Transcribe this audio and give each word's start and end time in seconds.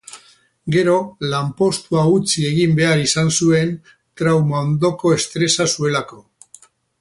Gero, 0.75 0.93
lanpostua 1.33 2.05
utzi 2.13 2.45
egin 2.53 2.73
behar 2.79 3.03
izan 3.03 3.29
zuen 3.37 3.75
trauma-ondoko 4.23 5.13
estresa 5.19 5.69
zuelako. 5.77 6.23